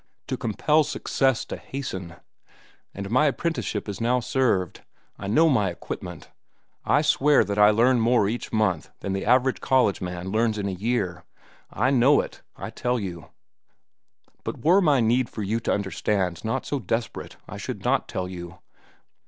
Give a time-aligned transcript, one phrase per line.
[0.29, 2.15] To compel Success to hasten.
[2.91, 4.81] And my apprenticeship is now served.
[5.19, 6.31] I know my equipment.
[6.83, 10.67] I swear that I learn more each month than the average college man learns in
[10.67, 11.23] a year.
[11.69, 13.29] I know it, I tell you.
[14.43, 18.27] But were my need for you to understand not so desperate I should not tell
[18.27, 18.57] you.